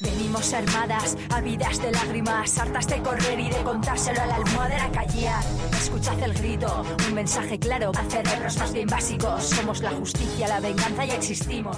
[0.00, 5.42] Venimos armadas, ávidas de lágrimas, hartas de correr y de contárselo a la almohadera callar.
[5.72, 9.44] Escuchad el grito, un mensaje claro a cerebros más bien básicos.
[9.44, 11.76] Somos la justicia, la venganza y existimos.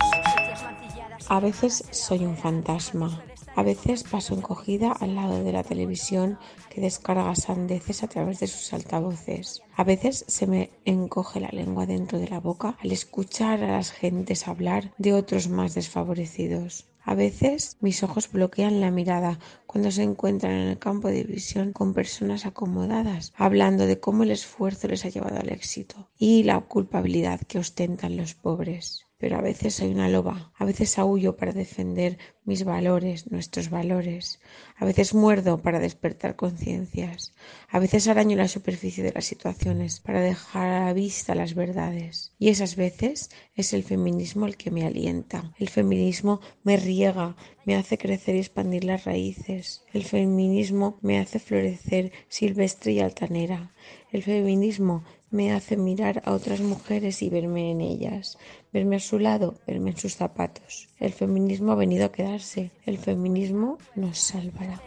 [1.30, 3.22] A veces soy un fantasma.
[3.54, 6.38] A veces paso encogida al lado de la televisión
[6.70, 9.60] que descarga sandeces a través de sus altavoces.
[9.76, 13.90] A veces se me encoge la lengua dentro de la boca al escuchar a las
[13.90, 16.86] gentes hablar de otros más desfavorecidos.
[17.04, 21.74] A veces mis ojos bloquean la mirada cuando se encuentran en el campo de visión
[21.74, 26.58] con personas acomodadas, hablando de cómo el esfuerzo les ha llevado al éxito y la
[26.60, 31.52] culpabilidad que ostentan los pobres pero a veces soy una loba, a veces aullo para
[31.52, 34.40] defender mis valores, nuestros valores,
[34.76, 37.34] a veces muerdo para despertar conciencias,
[37.68, 42.32] a veces araño la superficie de las situaciones para dejar a vista las verdades.
[42.38, 47.74] Y esas veces es el feminismo el que me alienta, el feminismo me riega, me
[47.74, 53.74] hace crecer y expandir las raíces, el feminismo me hace florecer silvestre y altanera,
[54.10, 58.38] el feminismo me hace mirar a otras mujeres y verme en ellas,
[58.72, 60.88] verme a su lado, verme en sus zapatos.
[60.98, 64.80] El feminismo ha venido a quedarse, el feminismo nos salvará.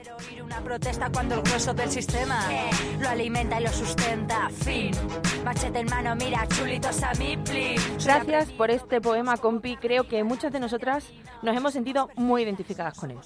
[0.43, 2.47] Una protesta cuando el grueso del sistema
[2.99, 4.49] lo alimenta y lo sustenta.
[4.49, 4.91] Fin.
[5.45, 7.81] Machete en mano, mira, chulitos a mí, please.
[8.03, 9.77] Gracias por este poema, compi.
[9.77, 11.09] Creo que muchas de nosotras
[11.41, 13.17] nos hemos sentido muy identificadas con él.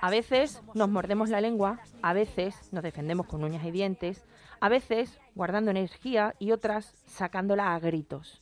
[0.00, 4.24] A veces nos mordemos la lengua, a veces nos defendemos con uñas y dientes,
[4.60, 8.40] a veces guardando energía y otras sacándola a gritos.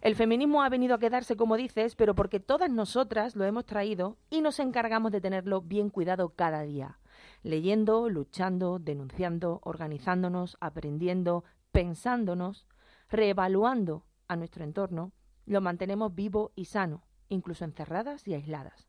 [0.00, 4.18] El feminismo ha venido a quedarse, como dices, pero porque todas nosotras lo hemos traído
[4.30, 6.98] y nos encargamos de tenerlo bien cuidado cada día.
[7.42, 12.66] Leyendo, luchando, denunciando, organizándonos, aprendiendo, pensándonos,
[13.08, 15.12] reevaluando a nuestro entorno,
[15.46, 18.88] lo mantenemos vivo y sano, incluso encerradas y aisladas.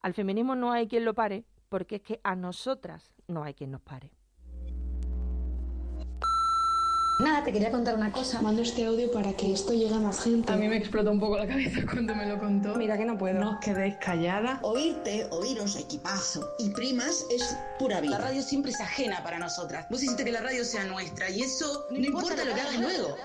[0.00, 3.72] Al feminismo no hay quien lo pare, porque es que a nosotras no hay quien
[3.72, 4.17] nos pare.
[7.18, 8.40] Nada, te quería contar una cosa.
[8.40, 10.52] Mando este audio para que esto llegue a más gente.
[10.52, 12.76] A mí me explotó un poco la cabeza cuando me lo contó.
[12.76, 13.40] Mira que no puedo.
[13.40, 14.60] No os quedéis calladas.
[14.62, 18.18] Oírte, oíros, equipazo y primas es pura vida.
[18.18, 19.86] La radio siempre es ajena para nosotras.
[19.90, 23.16] Vos hiciste que la radio sea nuestra y eso no, importa, lo que hagas luego.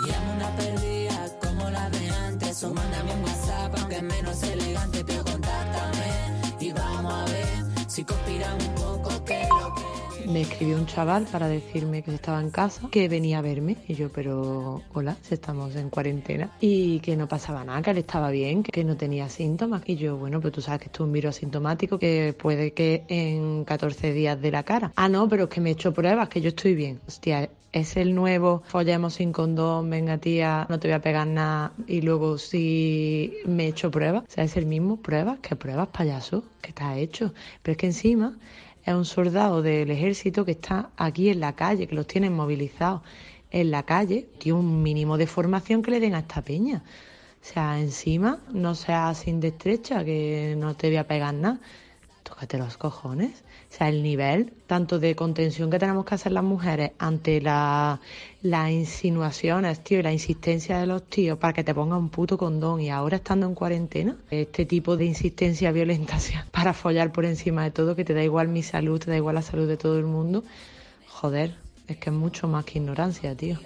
[0.00, 2.64] Y una perdida como la de antes.
[2.64, 6.56] O mándame un WhatsApp, aunque menos elegante, pero contáctame.
[6.60, 9.93] Y vamos a ver si conspiramos un poco que lo que
[10.26, 13.76] me escribió un chaval para decirme que estaba en casa, que venía a verme.
[13.88, 16.50] Y yo, pero hola, si estamos en cuarentena.
[16.60, 19.82] Y que no pasaba nada, que él estaba bien, que no tenía síntomas.
[19.86, 23.04] Y yo, bueno, pero tú sabes que esto es un virus asintomático que puede que
[23.08, 24.92] en 14 días de la cara.
[24.96, 27.00] Ah, no, pero es que me he hecho pruebas, que yo estoy bien.
[27.06, 31.72] Hostia, es el nuevo follemos sin condón, venga tía, no te voy a pegar nada
[31.88, 34.22] y luego si me he hecho pruebas.
[34.28, 36.44] O sea, es el mismo pruebas, ¿qué pruebas, payaso?
[36.62, 37.34] ¿Qué te has hecho?
[37.62, 38.36] Pero es que encima
[38.84, 43.02] es un soldado del ejército que está aquí en la calle, que los tienen movilizados
[43.50, 46.82] en la calle, tiene un mínimo de formación que le den a esta peña.
[47.40, 51.60] O sea, encima no seas sin estrecha, que no te voy a pegar nada.
[52.24, 53.44] Tócate los cojones.
[53.70, 58.00] O sea, el nivel tanto de contención que tenemos que hacer las mujeres ante las
[58.70, 62.80] insinuaciones, tío, y la insistencia de los tíos para que te ponga un puto condón
[62.80, 66.16] y ahora estando en cuarentena, este tipo de insistencia violenta
[66.50, 69.34] para follar por encima de todo, que te da igual mi salud, te da igual
[69.34, 70.44] la salud de todo el mundo,
[71.06, 71.54] joder,
[71.88, 73.58] es que es mucho más que ignorancia, tío.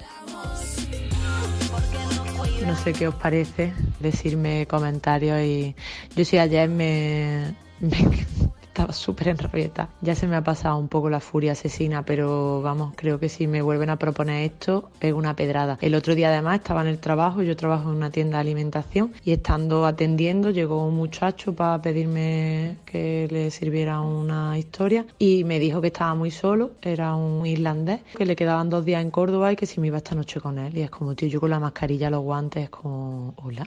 [2.66, 5.76] No sé qué os parece decirme comentarios y
[6.16, 7.54] yo sí ayer me
[8.78, 9.88] estaba súper enrabieta.
[10.02, 13.48] Ya se me ha pasado un poco la furia asesina, pero vamos, creo que si
[13.48, 15.78] me vuelven a proponer esto, es una pedrada.
[15.80, 19.12] El otro día además estaba en el trabajo, yo trabajo en una tienda de alimentación
[19.24, 25.58] y estando atendiendo llegó un muchacho para pedirme que le sirviera una historia y me
[25.58, 29.52] dijo que estaba muy solo, era un irlandés, que le quedaban dos días en Córdoba
[29.52, 30.78] y que si me iba esta noche con él.
[30.78, 33.66] Y es como, tío, yo con la mascarilla, los guantes, es como, hola.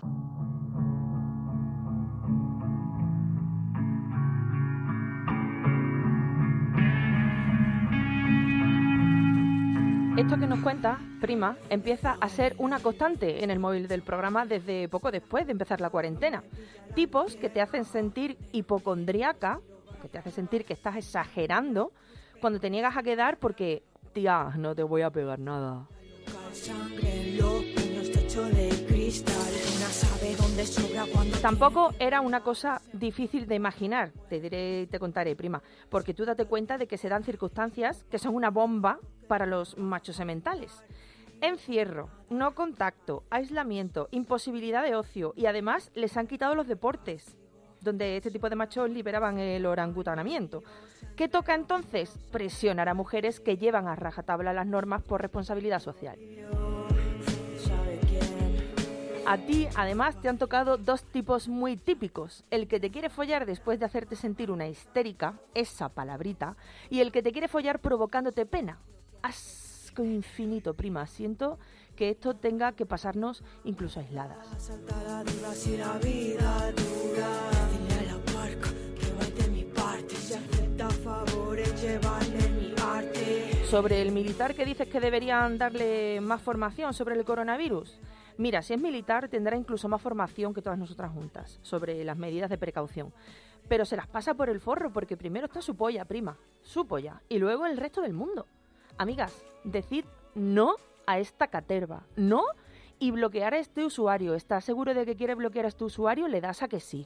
[10.22, 14.46] Esto que nos cuenta, prima, empieza a ser una constante en el móvil del programa
[14.46, 16.44] desde poco después de empezar la cuarentena.
[16.94, 19.60] Tipos que te hacen sentir hipocondriaca,
[20.00, 21.92] que te hacen sentir que estás exagerando
[22.40, 23.82] cuando te niegas a quedar porque,
[24.14, 25.88] tía, no te voy a pegar nada.
[31.42, 36.46] Tampoco era una cosa difícil de imaginar, te diré, te contaré, prima, porque tú date
[36.46, 40.84] cuenta de que se dan circunstancias que son una bomba para los machos sementales.
[41.42, 47.36] Encierro, no contacto, aislamiento, imposibilidad de ocio y además les han quitado los deportes,
[47.82, 50.64] donde este tipo de machos liberaban el orangutanamiento.
[51.16, 52.18] ¿Qué toca entonces?
[52.32, 56.20] Presionar a mujeres que llevan a rajatabla las normas por responsabilidad social.
[59.26, 62.44] A ti, además, te han tocado dos tipos muy típicos.
[62.50, 66.58] El que te quiere follar después de hacerte sentir una histérica, esa palabrita,
[66.90, 68.80] y el que te quiere follar provocándote pena.
[69.22, 71.06] Asco infinito, prima.
[71.06, 71.60] Siento
[71.96, 74.48] que esto tenga que pasarnos incluso aisladas.
[83.70, 88.00] Sobre el militar que dices que deberían darle más formación sobre el coronavirus.
[88.42, 92.50] Mira, si es militar tendrá incluso más formación que todas nosotras juntas sobre las medidas
[92.50, 93.14] de precaución.
[93.70, 97.22] Pero se las pasa por el forro porque primero está su polla, prima, su polla,
[97.30, 98.48] y luego el resto del mundo.
[98.98, 100.74] Amigas, decid no
[101.06, 102.42] a esta caterva, no
[102.98, 104.34] y bloquear a este usuario.
[104.34, 106.28] ¿Estás seguro de que quiere bloquear a este usuario?
[106.28, 107.06] Le das a que sí.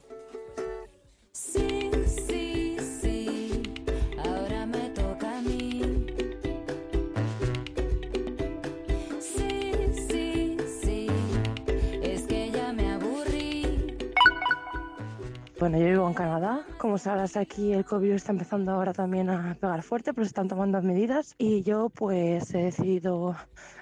[15.68, 16.60] Bueno, yo vivo en Canadá.
[16.78, 20.46] Como sabrás, aquí el COVID está empezando ahora también a pegar fuerte, pero se están
[20.46, 21.34] tomando medidas.
[21.38, 23.34] Y yo pues he decidido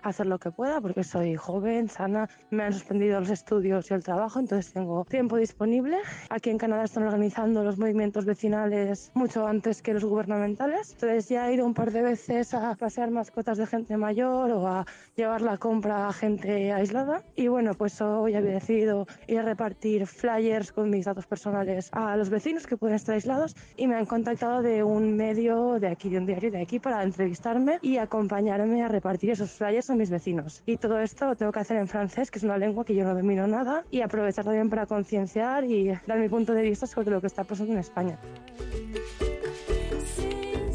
[0.04, 4.04] hacer lo que pueda porque soy joven, sana, me han suspendido los estudios y el
[4.04, 5.98] trabajo, entonces tengo tiempo disponible.
[6.30, 11.50] Aquí en Canadá están organizando los movimientos vecinales mucho antes que los gubernamentales, entonces ya
[11.50, 14.86] he ido un par de veces a pasear mascotas de gente mayor o a
[15.16, 17.22] llevar la compra a gente aislada.
[17.34, 22.16] Y bueno, pues hoy había decidido ir a repartir flyers con mis datos personales a
[22.16, 26.10] los vecinos que pueden estar aislados y me han contactado de un medio de aquí,
[26.10, 30.10] de un diario de aquí para entrevistarme y acompañarme a repartir esos flyers a mis
[30.10, 30.62] vecinos.
[30.66, 33.04] Y todo esto lo tengo que hacer en francés, que es una lengua que yo
[33.04, 37.10] no domino nada, y aprovechar también para concienciar y dar mi punto de vista sobre
[37.10, 38.18] lo que está pasando en España.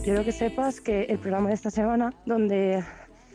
[0.03, 2.83] Quiero que sepas que el programa de esta semana, donde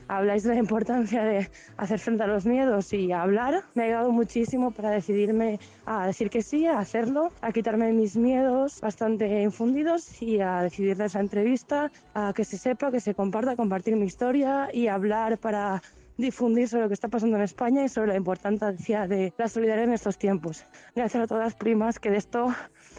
[0.08, 4.12] habláis de la importancia de hacer frente a los miedos y hablar, me ha ayudado
[4.12, 10.20] muchísimo para decidirme a decir que sí, a hacerlo, a quitarme mis miedos bastante infundidos
[10.22, 14.06] y a decidir de esa entrevista, a que se sepa, que se comparta, compartir mi
[14.06, 15.82] historia y hablar para
[16.16, 19.88] difundir sobre lo que está pasando en España y sobre la importancia de la solidaridad
[19.88, 20.64] en estos tiempos.
[20.94, 22.54] Gracias a todas las primas que de esto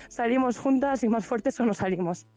[0.10, 2.28] salimos juntas y más fuertes o no salimos.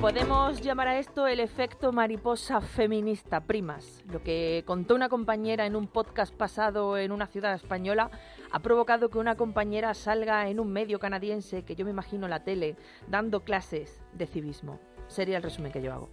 [0.00, 4.04] Podemos llamar a esto el efecto mariposa feminista, primas.
[4.06, 8.10] Lo que contó una compañera en un podcast pasado en una ciudad española
[8.52, 12.44] ha provocado que una compañera salga en un medio canadiense, que yo me imagino la
[12.44, 12.76] tele,
[13.08, 14.78] dando clases de civismo.
[15.08, 16.10] Sería el resumen que yo hago.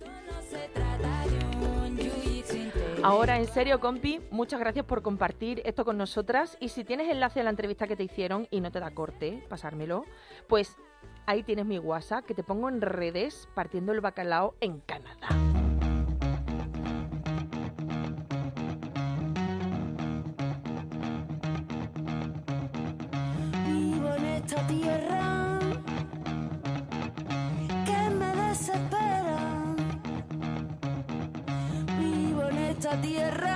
[3.03, 6.57] Ahora, en serio, compi, muchas gracias por compartir esto con nosotras.
[6.59, 9.43] Y si tienes enlace a la entrevista que te hicieron y no te da corte,
[9.47, 10.05] pasármelo,
[10.47, 10.75] pues
[11.25, 15.29] ahí tienes mi WhatsApp que te pongo en redes partiendo el bacalao en Canadá.
[23.67, 25.59] Vivo en esta tierra
[27.85, 29.75] que me desespera.
[31.99, 33.54] Vivo en esta tierra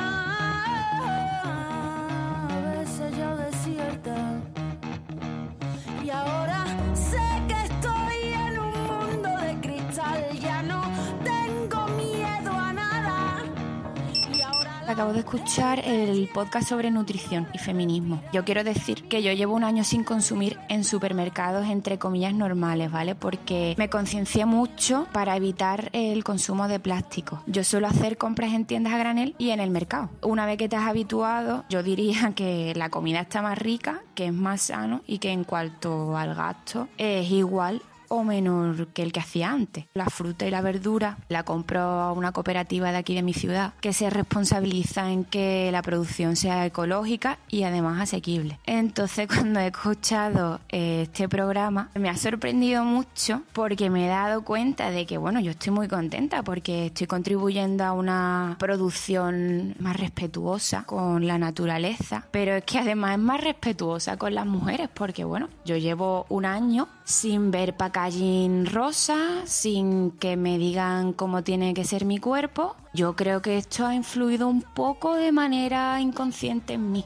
[15.00, 18.22] Acabo de escuchar el podcast sobre nutrición y feminismo.
[18.34, 22.92] Yo quiero decir que yo llevo un año sin consumir en supermercados, entre comillas, normales,
[22.92, 23.16] ¿vale?
[23.16, 27.42] Porque me conciencié mucho para evitar el consumo de plástico.
[27.48, 30.10] Yo suelo hacer compras en tiendas a granel y en el mercado.
[30.22, 34.26] Una vez que te has habituado, yo diría que la comida está más rica, que
[34.26, 39.12] es más sano y que en cuanto al gasto es igual o menor que el
[39.12, 39.86] que hacía antes.
[39.94, 43.74] La fruta y la verdura la compro a una cooperativa de aquí de mi ciudad
[43.82, 48.60] que se responsabiliza en que la producción sea ecológica y además asequible.
[48.66, 54.44] Entonces cuando he escuchado eh, este programa me ha sorprendido mucho porque me he dado
[54.44, 59.96] cuenta de que bueno, yo estoy muy contenta porque estoy contribuyendo a una producción más
[59.98, 65.24] respetuosa con la naturaleza, pero es que además es más respetuosa con las mujeres porque
[65.24, 71.74] bueno, yo llevo un año sin ver packaging rosa, sin que me digan cómo tiene
[71.74, 72.76] que ser mi cuerpo.
[72.94, 77.06] Yo creo que esto ha influido un poco de manera inconsciente en mí.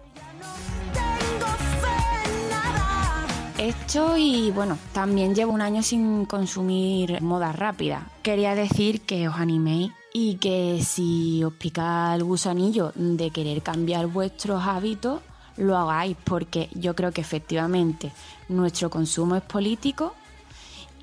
[3.58, 8.10] Esto y bueno, también llevo un año sin consumir moda rápida.
[8.24, 14.08] Quería decir que os animéis y que si os pica el gusanillo de querer cambiar
[14.08, 15.22] vuestros hábitos,
[15.58, 18.12] lo hagáis porque yo creo que efectivamente
[18.50, 20.16] nuestro consumo es político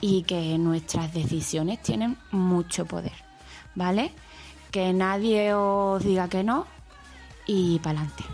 [0.00, 3.12] y que nuestras decisiones tienen mucho poder,
[3.75, 4.12] ¿vale?
[4.71, 6.66] Que nadie os diga que no
[7.47, 8.25] y para adelante.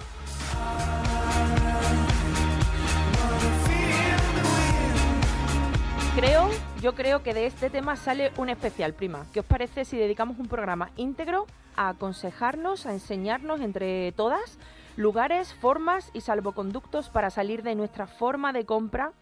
[6.14, 6.48] Creo,
[6.80, 9.26] yo creo que de este tema sale un especial, prima.
[9.34, 11.46] ¿Qué os parece si dedicamos un programa íntegro
[11.76, 14.58] a aconsejarnos, a enseñarnos entre todas
[14.96, 19.12] lugares, formas y salvoconductos para salir de nuestra forma de compra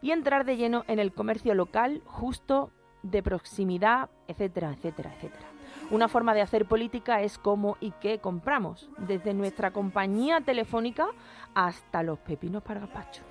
[0.00, 2.70] y entrar de lleno en el comercio local, justo,
[3.02, 5.46] de proximidad, etcétera, etcétera, etcétera.
[5.90, 11.08] Una forma de hacer política es cómo y qué compramos, desde nuestra compañía telefónica
[11.54, 13.22] hasta los pepinos para gazpacho.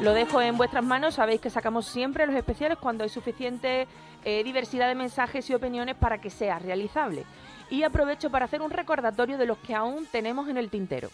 [0.00, 3.88] Lo dejo en vuestras manos, sabéis que sacamos siempre los especiales cuando hay suficiente
[4.24, 7.24] eh, diversidad de mensajes y opiniones para que sea realizable.
[7.68, 11.10] Y aprovecho para hacer un recordatorio de los que aún tenemos en el tintero.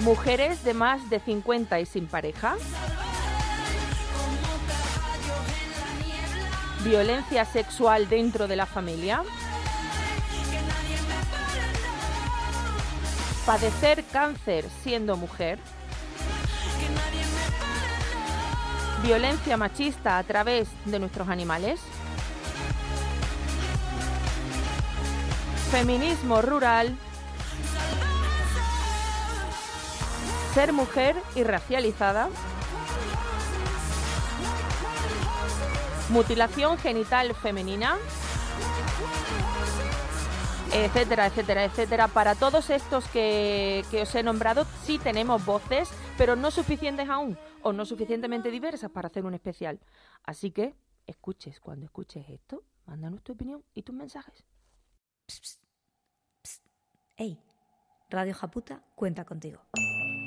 [0.00, 2.56] Mujeres de más de 50 y sin pareja.
[6.82, 9.22] Violencia sexual dentro de la familia.
[13.46, 15.60] Padecer cáncer siendo mujer.
[19.04, 21.78] Violencia machista a través de nuestros animales.
[25.70, 26.98] Feminismo rural.
[30.52, 32.28] Ser mujer y racializada.
[36.08, 37.96] Mutilación genital femenina
[40.84, 42.08] etcétera, etcétera, etcétera.
[42.08, 47.38] Para todos estos que, que, os he nombrado, sí tenemos voces, pero no suficientes aún,
[47.62, 49.80] o no suficientemente diversas para hacer un especial.
[50.24, 50.74] Así que,
[51.06, 54.44] escuches, cuando escuches esto, mándanos tu opinión y tus mensajes.
[57.16, 57.40] Ey,
[58.10, 59.60] Radio Japuta cuenta contigo.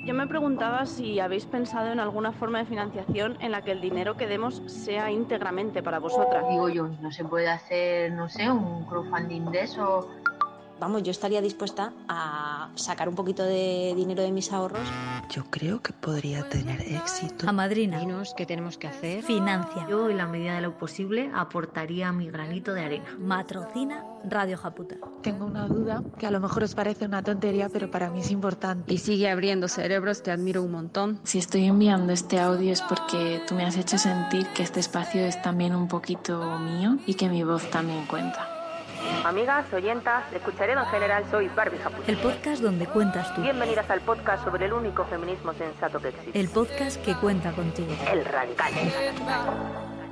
[0.05, 3.81] Yo me preguntaba si habéis pensado en alguna forma de financiación en la que el
[3.81, 6.47] dinero que demos sea íntegramente para vosotras.
[6.49, 10.09] Digo yo, no se puede hacer, no sé, un crowdfunding de eso
[10.79, 14.88] vamos, yo estaría dispuesta a sacar un poquito de dinero de mis ahorros.
[15.29, 17.48] Yo creo que podría tener éxito.
[17.48, 18.00] A madrina.
[18.00, 19.24] Dinos qué tenemos que hacer.
[19.24, 19.88] Financia.
[19.89, 23.17] Yo, en la medida de lo posible, aportaría mi granito de arena.
[23.19, 24.95] Matrocina Radio Japuta.
[25.21, 28.31] Tengo una duda que a lo mejor os parece una tontería, pero para mí es
[28.31, 28.93] importante.
[28.93, 31.19] Y sigue abriendo cerebros, te admiro un montón.
[31.24, 35.21] Si estoy enviando este audio es porque tú me has hecho sentir que este espacio
[35.21, 38.58] es también un poquito mío y que mi voz también cuenta.
[39.23, 42.09] Amigas, oyentas, de Escucharedo en general, soy Barbie Japuta.
[42.11, 43.41] El podcast donde cuentas tú.
[43.41, 46.39] Bienvenidas al podcast sobre el único feminismo sensato que existe.
[46.39, 47.93] El podcast que cuenta contigo.
[48.11, 48.71] El radical.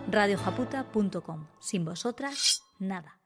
[0.09, 1.47] Radiojaputa.com.
[1.59, 3.17] Sin vosotras, nada.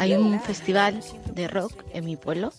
[0.00, 0.98] Hay un festival
[1.34, 2.54] de rock en mi pueblo,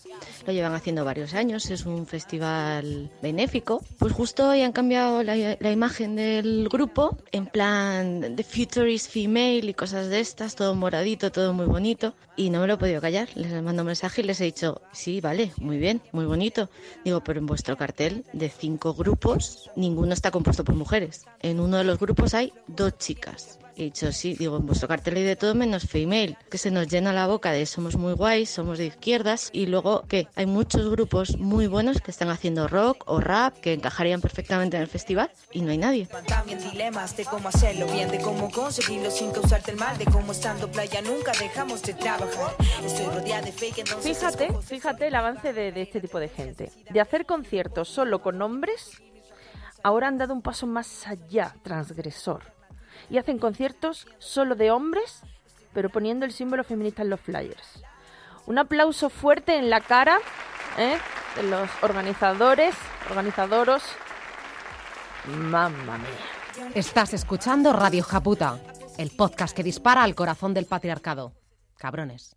[0.45, 3.83] lo llevan haciendo varios años, es un festival benéfico.
[3.97, 9.09] Pues justo hoy han cambiado la, la imagen del grupo en plan The Future is
[9.09, 12.13] Female y cosas de estas, todo moradito, todo muy bonito.
[12.35, 14.81] Y no me lo he podido callar, les mando un mensaje y les he dicho,
[14.93, 16.69] sí, vale, muy bien, muy bonito.
[17.03, 21.25] Digo, pero en vuestro cartel de cinco grupos, ninguno está compuesto por mujeres.
[21.41, 23.59] En uno de los grupos hay dos chicas.
[23.77, 26.87] He dicho, sí, digo, en vuestro cartel hay de todo menos female, que se nos
[26.87, 30.89] llena la boca de somos muy guays, somos de izquierdas, y luego que hay muchos
[30.89, 35.31] grupos muy buenos que están haciendo rock o rap que encajarían perfectamente en el festival
[35.51, 36.07] y no hay nadie.
[36.71, 40.69] Dilemas de cómo hacerlo bien, de cómo conseguirlo sin causarte el mal, de cómo estando
[40.69, 42.30] playa nunca dejamos de trabajar.
[44.01, 46.71] Fíjate, fíjate el avance de, de este tipo de gente.
[46.89, 49.01] De hacer conciertos solo con hombres,
[49.83, 52.43] ahora han dado un paso más allá, transgresor
[53.09, 55.21] y hacen conciertos solo de hombres,
[55.73, 57.83] pero poniendo el símbolo feminista en los flyers.
[58.45, 60.19] Un aplauso fuerte en la cara
[60.77, 60.97] ¿eh?
[61.35, 62.75] de los organizadores,
[63.09, 63.83] organizadoros.
[65.25, 66.69] Mamma mía.
[66.73, 68.59] Estás escuchando Radio Japuta,
[68.97, 71.33] el podcast que dispara al corazón del patriarcado.
[71.81, 72.35] Cabrones.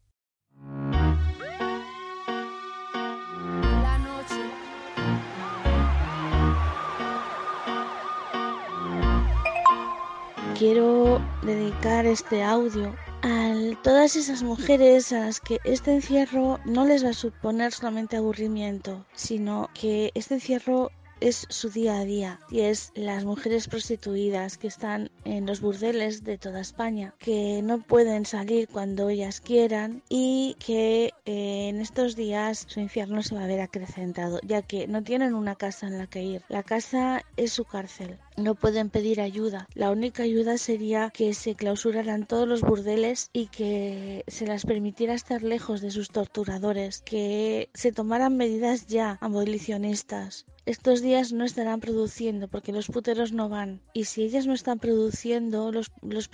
[10.58, 17.04] Quiero dedicar este audio a todas esas mujeres a las que este encierro no les
[17.04, 20.90] va a suponer solamente aburrimiento, sino que este encierro
[21.20, 26.24] es su día a día y es las mujeres prostituidas que están en los burdeles
[26.24, 32.16] de toda España, que no pueden salir cuando ellas quieran y que eh, en estos
[32.16, 35.98] días su infierno se va a ver acrecentado, ya que no tienen una casa en
[35.98, 36.42] la que ir.
[36.48, 38.18] La casa es su cárcel.
[38.36, 39.68] No pueden pedir ayuda.
[39.74, 45.14] La única ayuda sería que se clausuraran todos los burdeles y que se las permitiera
[45.14, 51.80] estar lejos de sus torturadores, que se tomaran medidas ya abolicionistas, estos días no estarán
[51.80, 53.80] produciendo porque los puteros no van.
[53.92, 56.30] Y si ellas no están produciendo, los, los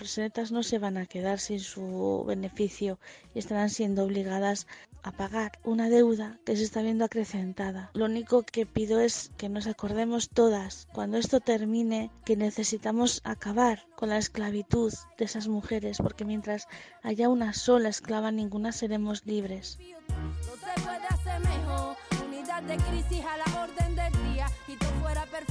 [0.50, 2.98] no se van a quedar sin su beneficio
[3.34, 4.66] y estarán siendo obligadas
[5.02, 7.90] a pagar una deuda que se está viendo acrecentada.
[7.94, 13.86] Lo único que pido es que nos acordemos todas, cuando esto termine, que necesitamos acabar
[13.96, 16.68] con la esclavitud de esas mujeres, porque mientras
[17.02, 19.78] haya una sola esclava, ninguna seremos libres.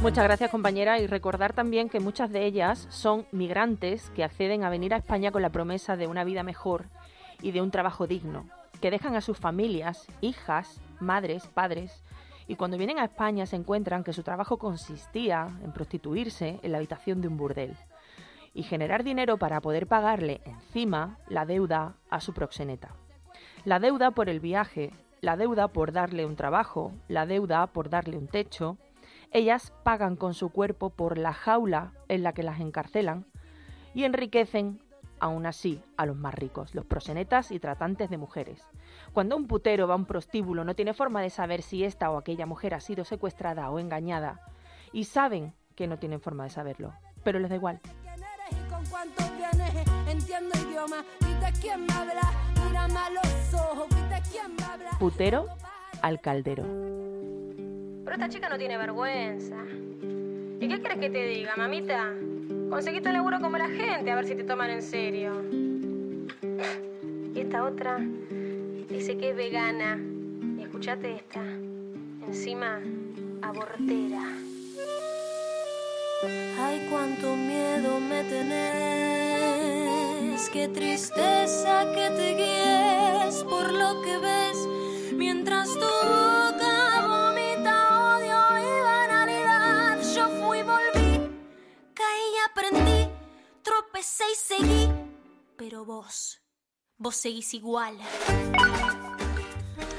[0.02, 4.70] Muchas gracias compañera y recordar también que muchas de ellas son migrantes que acceden a
[4.70, 6.86] venir a España con la promesa de una vida mejor
[7.42, 8.46] y de un trabajo digno,
[8.82, 12.04] que dejan a sus familias, hijas, madres, padres,
[12.48, 16.80] y cuando vienen a España se encuentran que su trabajo consistía en prostituirse en la
[16.80, 17.76] habitación de un burdel
[18.54, 22.96] y generar dinero para poder pagarle encima la deuda a su proxeneta.
[23.66, 28.18] La deuda por el viaje, la deuda por darle un trabajo, la deuda por darle
[28.18, 28.78] un techo.
[29.32, 33.26] Ellas pagan con su cuerpo por la jaula en la que las encarcelan
[33.94, 34.82] y enriquecen
[35.20, 38.66] aún así a los más ricos, los prosenetas y tratantes de mujeres.
[39.14, 42.18] Cuando un putero va a un prostíbulo no tiene forma de saber si esta o
[42.18, 44.40] aquella mujer ha sido secuestrada o engañada
[44.92, 47.80] y saben que no tienen forma de saberlo, pero les da igual.
[55.00, 55.46] Putero
[56.02, 57.19] al caldero.
[58.10, 59.56] Pero esta chica no tiene vergüenza.
[60.60, 62.12] ¿Y qué crees que te diga, mamita?
[62.68, 65.32] Conseguiste un laburo como la gente, a ver si te toman en serio.
[67.36, 68.00] Y esta otra
[68.90, 70.00] dice que es vegana.
[70.58, 71.44] Y escúchate esta.
[72.26, 72.82] Encima,
[73.44, 74.24] abortera.
[76.58, 78.50] Ay, cuánto miedo me tenés,
[80.50, 84.68] qué tristeza que te guíes por lo que ves,
[85.14, 85.86] mientras tu
[94.00, 94.90] tropecé y seguí,
[95.58, 96.42] pero vos,
[96.98, 97.98] vos seguís igual.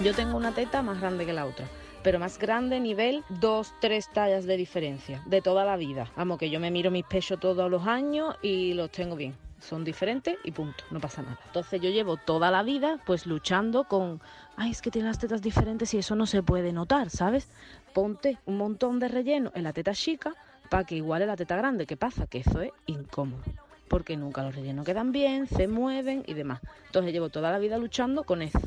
[0.02, 1.68] Yo tengo una teta más grande que la otra
[2.02, 6.10] pero más grande nivel dos, tres tallas de diferencia de toda la vida.
[6.16, 9.36] Vamos, que yo me miro mis pechos todos los años y los tengo bien.
[9.58, 11.38] Son diferentes y punto, no pasa nada.
[11.48, 14.22] Entonces yo llevo toda la vida pues luchando con,
[14.56, 17.50] ay, es que tiene las tetas diferentes y eso no se puede notar, ¿sabes?
[17.92, 20.34] Ponte un montón de relleno en la teta chica
[20.70, 21.84] para que iguale la teta grande.
[21.84, 22.26] ¿Qué pasa?
[22.26, 23.42] Que eso es incómodo
[23.90, 26.60] porque nunca los rellenos quedan bien, se mueven y demás.
[26.86, 28.60] Entonces llevo toda la vida luchando con eso.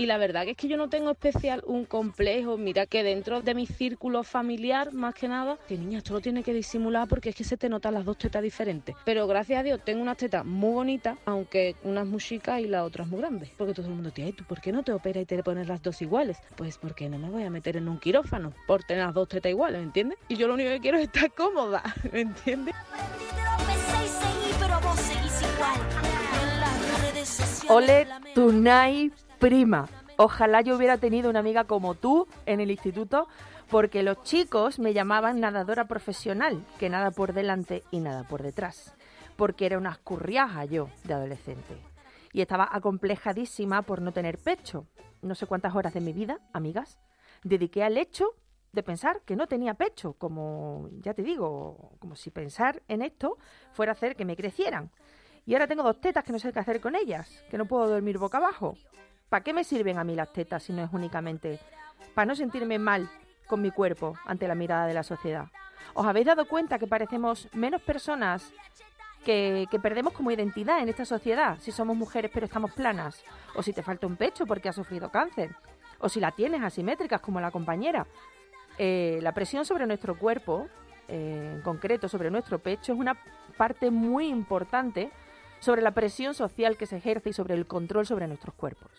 [0.00, 2.56] Y la verdad que es que yo no tengo especial un complejo.
[2.56, 6.44] Mira que dentro de mi círculo familiar, más que nada, que niña, esto lo tiene
[6.44, 8.94] que disimular porque es que se te notan las dos tetas diferentes.
[9.04, 12.68] Pero gracias a Dios tengo unas tetas muy bonitas, aunque una es muy chica y
[12.68, 13.50] la otra es muy grande.
[13.56, 15.66] Porque todo el mundo te dice, ¿tú por qué no te operas y te pones
[15.66, 16.38] las dos iguales?
[16.56, 19.50] Pues porque no me voy a meter en un quirófano por tener las dos tetas
[19.50, 20.18] iguales, ¿me entiendes?
[20.28, 22.76] Y yo lo único que quiero es estar cómoda, ¿me entiendes?
[27.68, 29.88] Ole Tunai prima.
[30.16, 33.28] Ojalá yo hubiera tenido una amiga como tú en el instituto,
[33.70, 38.96] porque los chicos me llamaban nadadora profesional, que nada por delante y nada por detrás,
[39.36, 41.76] porque era una escurriaja yo de adolescente.
[42.32, 44.86] Y estaba acomplejadísima por no tener pecho.
[45.20, 46.98] No sé cuántas horas de mi vida, amigas,
[47.44, 48.34] dediqué al hecho
[48.72, 53.36] de pensar que no tenía pecho, como ya te digo, como si pensar en esto
[53.72, 54.90] fuera hacer que me crecieran.
[55.48, 57.88] Y ahora tengo dos tetas que no sé qué hacer con ellas, que no puedo
[57.88, 58.76] dormir boca abajo.
[59.30, 61.58] ¿Para qué me sirven a mí las tetas si no es únicamente
[62.14, 63.08] para no sentirme mal
[63.46, 65.46] con mi cuerpo ante la mirada de la sociedad?
[65.94, 68.52] ¿Os habéis dado cuenta que parecemos menos personas
[69.24, 73.24] que, perdemos como identidad en esta sociedad si somos mujeres pero estamos planas?
[73.54, 75.56] ¿O si te falta un pecho porque has sufrido cáncer?
[75.98, 78.06] ¿O si la tienes asimétricas como la compañera?
[78.76, 80.68] Eh, la presión sobre nuestro cuerpo,
[81.08, 83.16] eh, en concreto sobre nuestro pecho, es una
[83.56, 85.10] parte muy importante
[85.60, 88.90] sobre la presión social que se ejerce y sobre el control sobre nuestros cuerpos.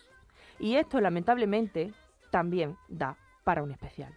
[0.60, 1.94] Y esto, lamentablemente,
[2.32, 4.14] también da para un especial.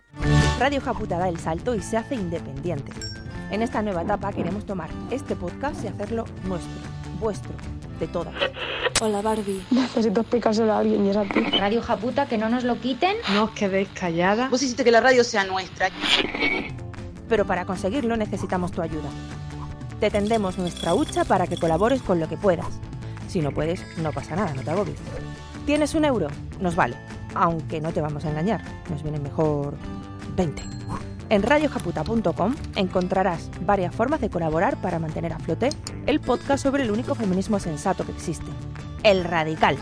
[0.59, 2.93] Radio Japuta da el salto y se hace independiente.
[3.51, 6.73] En esta nueva etapa queremos tomar este podcast y hacerlo nuestro,
[7.19, 7.53] vuestro,
[7.99, 8.35] de todas.
[9.01, 9.65] Hola Barbie.
[9.71, 11.41] Necesito explicárselo a alguien y es a ti.
[11.59, 13.17] Radio Japuta, que no nos lo quiten.
[13.33, 14.51] No os quedéis calladas.
[14.51, 15.89] Vos hiciste que la radio sea nuestra.
[17.29, 19.09] Pero para conseguirlo necesitamos tu ayuda.
[20.03, 22.67] Te tendemos nuestra hucha para que colabores con lo que puedas.
[23.29, 24.99] Si no puedes, no pasa nada, no te agobies.
[25.65, 26.27] ¿Tienes un euro?
[26.59, 26.97] Nos vale.
[27.37, 29.77] Aunque no te vamos a engañar, nos viene mejor
[30.35, 30.61] 20.
[31.29, 35.69] En radiojaputa.com encontrarás varias formas de colaborar para mantener a flote
[36.07, 38.51] el podcast sobre el único feminismo sensato que existe,
[39.05, 39.79] el radical.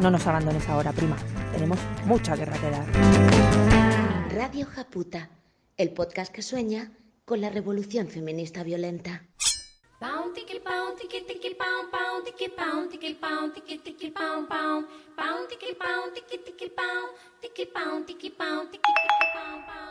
[0.00, 1.16] No nos abandones ahora, prima.
[1.52, 2.86] Tenemos mucha guerra que dar.
[4.34, 5.28] Radio Japuta,
[5.76, 6.92] el podcast que sueña
[7.26, 9.26] con la revolución feminista violenta.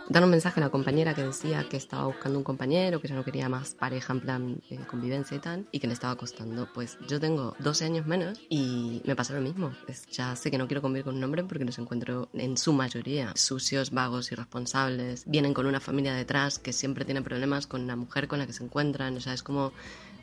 [0.08, 3.16] Dan un mensaje a la compañera que decía que estaba buscando un compañero, que ya
[3.16, 6.70] no quería más pareja en plan eh, convivencia y tal, y que le estaba costando.
[6.72, 9.72] Pues yo tengo 12 años menos y me pasa lo mismo.
[10.12, 13.34] Ya sé que no quiero convivir con un hombre porque los encuentro en su mayoría
[13.36, 15.24] sucios, vagos, irresponsables.
[15.26, 18.54] Vienen con una familia detrás que siempre tiene problemas con la mujer con la que
[18.54, 19.18] se encuentran.
[19.18, 19.74] O sea, es como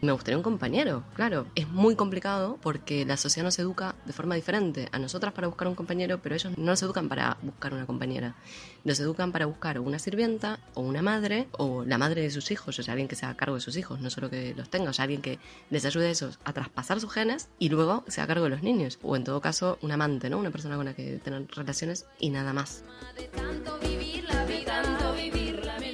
[0.03, 1.47] me gustaría un compañero, claro.
[1.55, 4.89] Es muy complicado porque la sociedad nos educa de forma diferente.
[4.91, 8.35] A nosotras para buscar un compañero, pero ellos no nos educan para buscar una compañera.
[8.83, 12.77] Nos educan para buscar una sirvienta, o una madre, o la madre de sus hijos,
[12.81, 14.91] o sea, alguien que se haga cargo de sus hijos, no solo que los tenga,
[14.91, 15.39] o sea, alguien que
[15.71, 18.65] les ayude a esos a traspasar sus genes y luego se haga cargo de los
[18.65, 18.99] niños.
[19.03, 20.39] O en todo caso, un amante, ¿no?
[20.39, 22.83] Una persona con la que tener relaciones y nada más.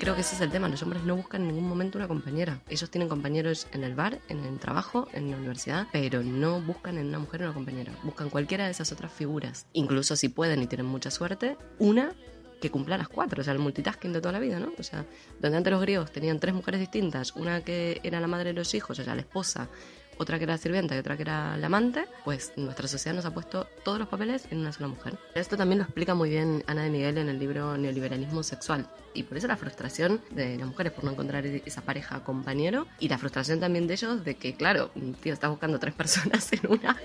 [0.08, 0.70] Creo que ese es el tema.
[0.70, 2.62] Los hombres no buscan en ningún momento una compañera.
[2.70, 3.94] Ellos tienen compañeros en el
[4.28, 7.92] en el trabajo, en la universidad, pero no buscan en una mujer una compañera.
[8.04, 9.66] Buscan cualquiera de esas otras figuras.
[9.72, 12.12] Incluso si pueden y tienen mucha suerte, una
[12.60, 14.72] que cumpla las cuatro, o sea, el multitasking de toda la vida, ¿no?
[14.78, 15.04] O sea,
[15.40, 18.74] donde antes los griegos tenían tres mujeres distintas, una que era la madre de los
[18.74, 19.68] hijos, o sea, la esposa,
[20.18, 23.32] otra que era sirvienta y otra que era la amante, pues nuestra sociedad nos ha
[23.32, 25.18] puesto todos los papeles en una sola mujer.
[25.34, 28.86] Esto también lo explica muy bien Ana de Miguel en el libro Neoliberalismo Sexual.
[29.14, 33.08] Y por eso la frustración de las mujeres por no encontrar esa pareja compañero y
[33.08, 34.90] la frustración también de ellos de que, claro,
[35.22, 36.96] tío, estás buscando tres personas en una.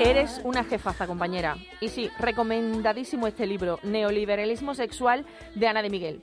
[0.00, 1.56] Eres una jefaza, compañera.
[1.80, 6.22] Y sí, recomendadísimo este libro, Neoliberalismo Sexual, de Ana de Miguel.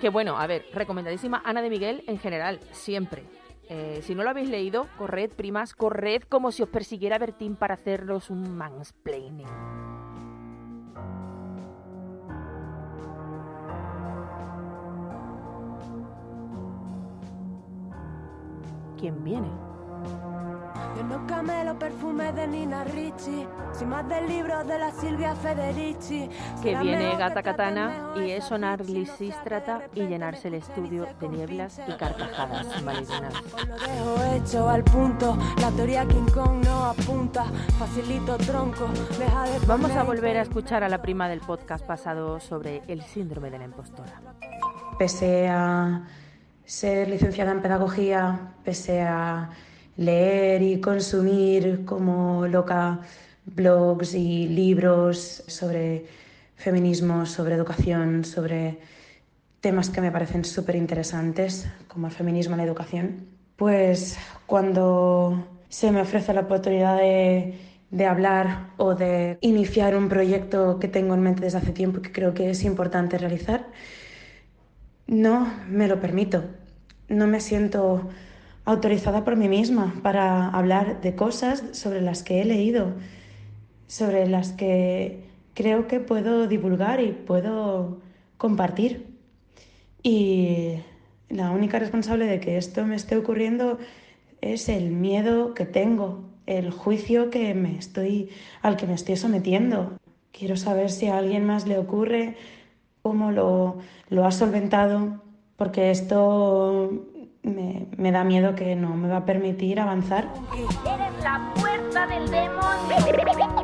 [0.00, 3.24] Que bueno, a ver, recomendadísima Ana de Miguel en general, siempre.
[3.68, 7.74] Eh, si no lo habéis leído, corred, primas, corred como si os persiguiera Bertín para
[7.74, 9.46] haceros un mansplaining.
[18.98, 19.48] ¿Quién viene?
[21.00, 26.28] Yo no camelo perfumes de Nina Ricci, sin más del libro de la Silvia Federici.
[26.62, 31.92] Que viene Gata Katana y es sonar Lisístrata y llenarse el estudio de nieblas y
[31.92, 33.32] carcajadas valerinas.
[34.04, 37.44] Lo dejo hecho al punto, la teoría King Kong no apunta,
[37.78, 38.86] facilito tronco,
[39.18, 43.00] deja de Vamos a volver a escuchar a la prima del podcast pasado sobre el
[43.00, 44.20] síndrome de la impostora.
[44.98, 46.02] pese a
[46.66, 49.48] ser licenciada en pedagogía, pese a
[50.00, 53.00] leer y consumir como loca
[53.44, 56.06] blogs y libros sobre
[56.56, 58.78] feminismo, sobre educación, sobre
[59.60, 65.92] temas que me parecen súper interesantes, como el feminismo en la educación, pues cuando se
[65.92, 67.58] me ofrece la oportunidad de,
[67.90, 72.02] de hablar o de iniciar un proyecto que tengo en mente desde hace tiempo y
[72.02, 73.66] que creo que es importante realizar,
[75.06, 76.44] no me lo permito.
[77.08, 78.08] No me siento
[78.64, 82.94] autorizada por mí misma para hablar de cosas sobre las que he leído,
[83.86, 88.00] sobre las que creo que puedo divulgar y puedo
[88.36, 89.06] compartir.
[90.02, 90.76] Y
[91.28, 93.78] la única responsable de que esto me esté ocurriendo
[94.40, 98.30] es el miedo que tengo, el juicio que me estoy,
[98.62, 99.92] al que me estoy sometiendo.
[100.32, 102.36] Quiero saber si a alguien más le ocurre,
[103.02, 105.20] cómo lo, lo ha solventado,
[105.56, 107.09] porque esto
[107.42, 110.32] me, me da miedo que no me va a permitir avanzar.
[111.90, 112.70] Puerta puta del demonio.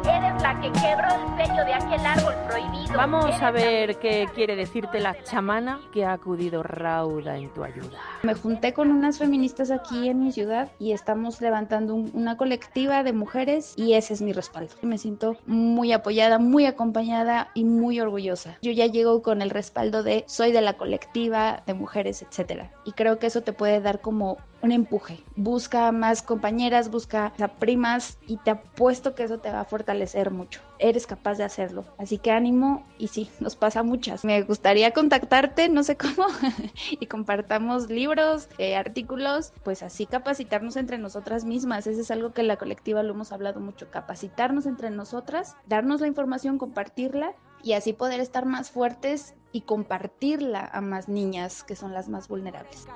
[0.05, 2.97] Eres la que quebró el sello de aquel árbol prohibido.
[2.97, 7.99] Vamos a ver qué quiere decirte la chamana que ha acudido rauda en tu ayuda.
[8.23, 13.03] Me junté con unas feministas aquí en mi ciudad y estamos levantando un- una colectiva
[13.03, 14.75] de mujeres y ese es mi respaldo.
[14.83, 18.57] Me siento muy apoyada, muy acompañada y muy orgullosa.
[18.63, 22.71] Yo ya llego con el respaldo de soy de la colectiva de mujeres, etcétera.
[22.85, 25.23] Y creo que eso te puede dar como un empuje.
[25.37, 30.31] Busca más compañeras, busca a primas y te apuesto que eso te va a fortalecer
[30.31, 30.61] mucho.
[30.79, 31.85] Eres capaz de hacerlo.
[31.99, 34.25] Así que ánimo y sí, nos pasa muchas.
[34.25, 36.27] Me gustaría contactarte, no sé cómo,
[36.91, 41.87] y compartamos libros, eh, artículos, pues así capacitarnos entre nosotras mismas.
[41.87, 46.01] Eso es algo que en la colectiva lo hemos hablado mucho, capacitarnos entre nosotras, darnos
[46.01, 47.35] la información, compartirla
[47.67, 52.29] y así poder estar más fuertes y compartirla a más niñas que son las más
[52.29, 52.87] vulnerables.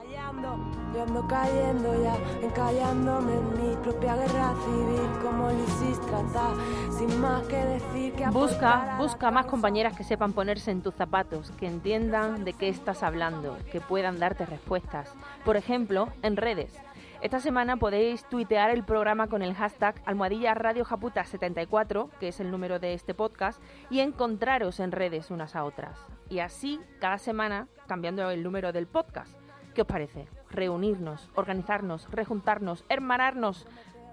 [0.94, 6.54] Yo ando cayendo ya, encallándome en mi propia guerra civil, como Lisistrata,
[6.96, 11.50] sin más que decir que Busca, busca más compañeras que sepan ponerse en tus zapatos,
[11.59, 15.12] que entiendan de qué estás hablando, que puedan darte respuestas.
[15.44, 16.72] Por ejemplo, en redes.
[17.20, 22.40] Esta semana podéis tuitear el programa con el hashtag almohadilla Radio Japuta 74, que es
[22.40, 25.98] el número de este podcast, y encontraros en redes unas a otras.
[26.30, 29.38] Y así, cada semana, cambiando el número del podcast.
[29.74, 30.28] ¿Qué os parece?
[30.48, 33.66] Reunirnos, organizarnos, rejuntarnos, hermanarnos,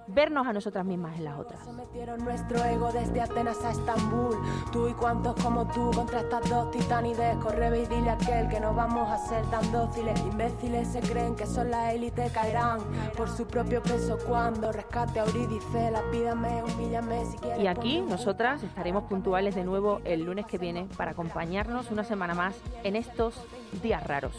[0.08, 1.64] vernos a nosotras mismas en las otras.
[1.64, 4.36] Sometieron nuestro ego desde Atenas a Estambul.
[4.72, 7.38] Tú y cuantos como tú contra estas dos titanides.
[7.38, 10.20] Corre y dile a aquel que no vamos a ser tan dóciles.
[10.22, 12.80] Imbéciles se creen que son la élite, caerán
[13.16, 15.92] por su propio peso cuando rescate a Eurídice.
[15.92, 17.60] La pídame, humíllame si quieres.
[17.60, 22.34] Y aquí nosotras estaremos puntuales de nuevo el lunes que viene para acompañarnos una semana
[22.34, 23.36] más en estos
[23.82, 24.34] días raros.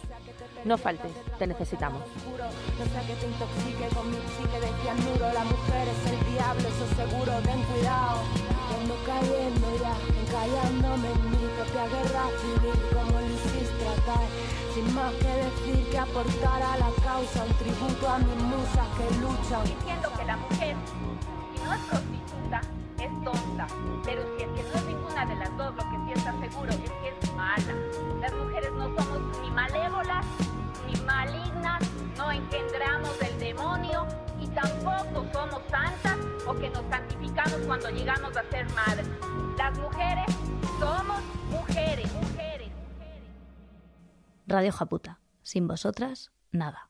[0.64, 2.02] No faltes, te necesitamos.
[2.02, 5.32] No sé que te intoxique con mi psique de cianuro.
[5.32, 8.22] La mujer es el diablo, eso seguro, ten cuidado.
[8.34, 14.18] Yo Ando cayendo ya, encallándome en mi propia guerra civil, como Lisistrata.
[14.74, 19.06] Sin más que decir que aportar a la causa un tributo a mis musas que
[19.18, 19.64] luchan.
[19.64, 20.76] Diciendo que la mujer,
[21.54, 22.60] si no es prostituta,
[22.98, 23.66] es tonta.
[24.04, 26.70] Pero si es que no es ninguna de las dos, lo que sí está seguro
[26.70, 27.74] es que es mala.
[32.38, 34.06] Engendramos del demonio
[34.40, 39.08] y tampoco somos santas o que nos santificamos cuando llegamos a ser madres.
[39.56, 40.26] Las mujeres
[40.78, 41.20] somos
[41.50, 42.68] mujeres, mujeres.
[44.46, 45.20] Radio Japuta.
[45.42, 46.87] Sin vosotras, nada.